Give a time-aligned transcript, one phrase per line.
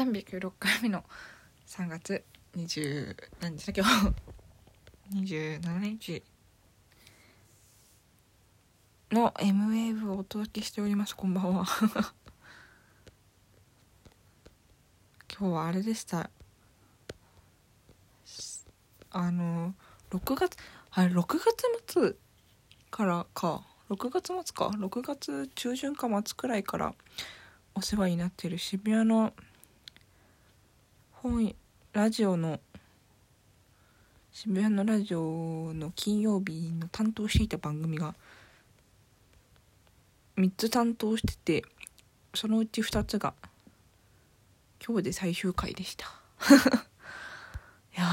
[0.00, 1.04] 306回目の
[1.66, 2.24] 3月
[2.56, 3.86] 20何日だ今
[5.10, 6.22] 日27日。
[9.12, 11.14] の M ウェーブをお届けしております。
[11.14, 11.66] こんばんは。
[15.38, 16.30] 今日はあれでした。
[19.10, 19.74] あの
[20.08, 20.56] 6月
[20.92, 22.16] あれ6月末
[22.90, 23.66] からか。
[23.90, 24.68] 6月末か。
[24.68, 26.94] 6月中旬か末くらいから
[27.74, 29.34] お世話になってる渋谷の
[31.22, 31.54] 本
[31.92, 32.60] ラジオの
[34.32, 38.14] 渋谷のラジオの金曜日の担当していた番組が
[40.38, 41.68] 3つ担当してて
[42.32, 43.34] そのうち2つが
[44.82, 46.06] 今日で最終回でした。
[47.94, 48.06] いや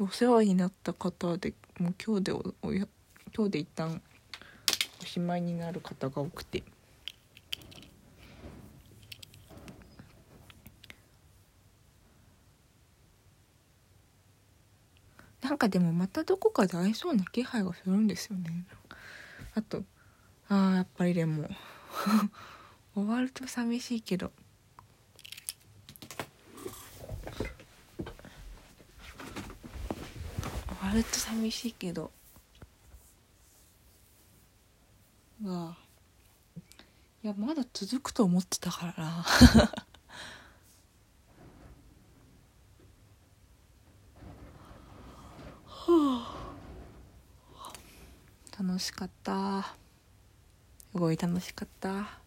[0.00, 2.88] お世話になった方でもう今日でおや
[3.36, 4.00] 今日で一旦
[5.02, 6.62] おしまいになる方が多くて。
[15.42, 18.64] なんかでもまたどこかで会えそうな気配がするんですよね。
[19.54, 19.84] あと
[20.48, 21.48] ああやっぱりでも
[22.94, 24.32] 終わると寂しいけど。
[30.80, 32.10] 終わると寂しいけど。
[35.42, 35.76] が
[37.22, 39.24] いやまだ続くと思ってたからな。
[48.70, 49.62] 楽しかった。
[49.62, 49.74] す
[50.94, 52.20] ごい楽しかった。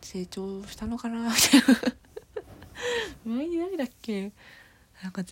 [0.00, 1.28] 成長したのかな？
[1.28, 1.60] みたい
[3.28, 4.32] な前に誰だっけ？
[5.04, 5.22] なんか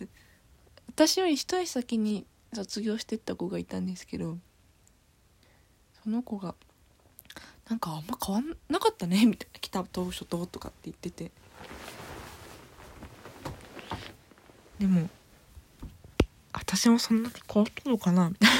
[0.87, 4.37] 私より一足先に卒業してった子がいたんですけど
[6.05, 6.55] その子が
[7.69, 9.25] なんかあんま変わんなかったね？
[9.25, 9.59] みたいな。
[9.59, 11.31] 来た当初ととかって言ってて。
[14.79, 15.09] でも
[16.73, 18.29] 私もそんなに変わったのかな？
[18.29, 18.55] みたいな。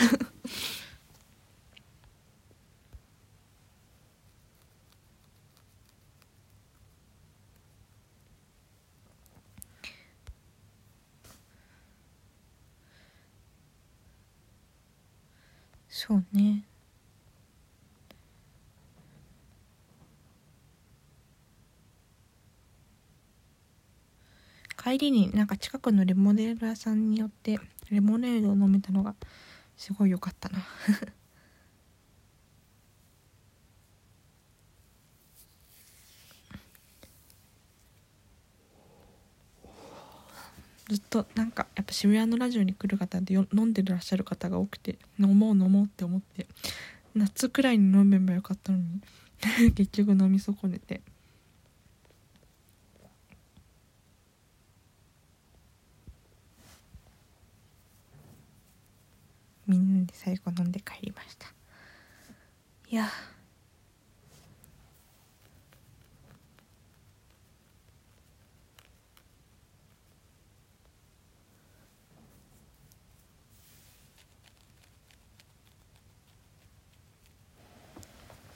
[15.87, 16.65] そうね。
[24.83, 27.57] 帰りになんか近くのレモネード屋さんによって
[27.91, 29.13] レモネードを飲めたのが
[29.75, 30.59] すごい良かったな。
[40.87, 46.47] ずっとなんかやっぱ渋谷のラジオに来る方でよ飲んでらっしゃる方が多くて飲もう飲もうって思って
[47.15, 49.01] 夏くらいに飲めばよかったのに
[49.75, 51.01] 結局飲み損ねて。
[59.71, 61.47] みんなで最後飲んで帰りました。
[62.89, 63.07] いや。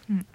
[0.09, 0.25] うん。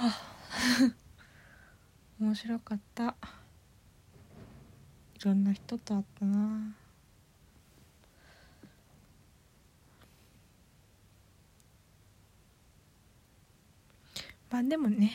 [2.18, 3.16] 面白かった。
[5.16, 6.74] いろんな人と会ったな。
[14.50, 15.12] まあでもね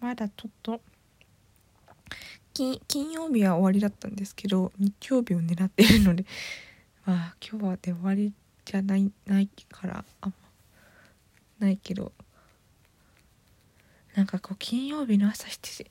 [0.00, 0.80] まだちょっと
[2.52, 6.24] 金金曜日は終わりだったんですけど日曜日を狙っているので
[7.06, 8.32] まあ今日はで終わり
[8.64, 10.32] じゃないないからあ
[11.60, 12.12] ないけど
[14.14, 15.86] なんかこう金曜日の朝7時。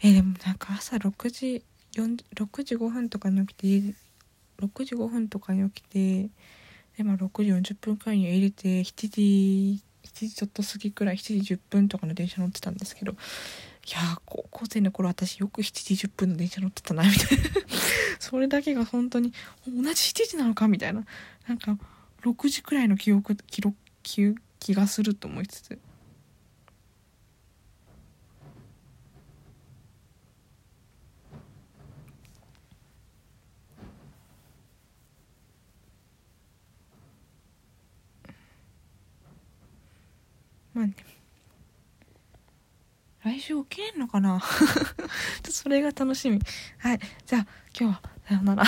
[0.00, 1.62] えー、でもなんか朝6時
[1.92, 3.94] 6時5分とかに起きて
[4.60, 6.30] 6時5分とかに起きて
[6.96, 13.14] で、まあ、6時40分くらいに入れて7時7時ちょっと過ぎくらい7時10分とかの電車乗ってたんですけどい
[13.92, 17.44] や高校生の頃私よく7時10分の電車乗ってたなみたいな。
[18.20, 19.32] それだけが本当に
[19.66, 21.06] 同じ7時なのかみたいな。
[21.46, 21.78] なんか
[22.22, 25.78] 6時くらいの記憶記録気がすると思いつつ。
[40.74, 40.94] まあね。
[43.24, 44.40] 来週起きれんのかな？
[44.40, 46.40] ちょっとそれが楽しみ。
[46.78, 47.00] はい。
[47.26, 47.46] じゃあ
[47.78, 48.64] 今日はさようなら。